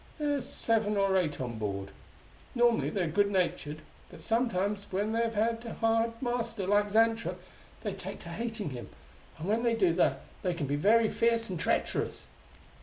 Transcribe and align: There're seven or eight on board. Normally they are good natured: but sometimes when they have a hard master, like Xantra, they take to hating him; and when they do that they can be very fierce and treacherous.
There're 0.17 0.41
seven 0.41 0.97
or 0.97 1.15
eight 1.15 1.39
on 1.39 1.59
board. 1.59 1.91
Normally 2.55 2.89
they 2.89 3.03
are 3.03 3.07
good 3.07 3.29
natured: 3.29 3.83
but 4.09 4.19
sometimes 4.19 4.87
when 4.89 5.11
they 5.11 5.29
have 5.29 5.63
a 5.63 5.75
hard 5.75 6.19
master, 6.23 6.65
like 6.65 6.89
Xantra, 6.89 7.35
they 7.83 7.93
take 7.93 8.17
to 8.21 8.29
hating 8.29 8.71
him; 8.71 8.89
and 9.37 9.47
when 9.47 9.61
they 9.61 9.75
do 9.75 9.93
that 9.93 10.21
they 10.41 10.55
can 10.55 10.65
be 10.65 10.75
very 10.75 11.07
fierce 11.07 11.51
and 11.51 11.59
treacherous. 11.59 12.25